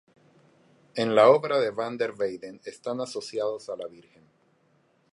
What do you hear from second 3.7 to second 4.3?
la Virgen.